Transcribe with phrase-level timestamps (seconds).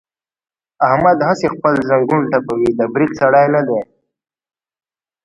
[0.87, 3.79] احمد هسې خپل زنګون ټپوي، د برید سړی نه دی.